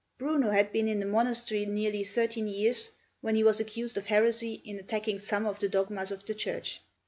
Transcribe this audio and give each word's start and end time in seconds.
Bruno 0.17 0.49
had 0.49 0.71
been 0.71 0.87
in 0.87 0.99
the 0.99 1.05
monastery 1.05 1.63
nearly 1.67 2.03
thirteen 2.03 2.47
years 2.47 2.89
when 3.21 3.35
he 3.35 3.43
was 3.43 3.59
accused 3.59 3.97
of 3.97 4.07
heresy 4.07 4.53
in 4.65 4.79
attacking 4.79 5.19
some 5.19 5.45
of 5.45 5.59
the 5.59 5.69
dogmas 5.69 6.09
of 6.09 6.25
the 6.25 6.33
Church. 6.33 6.81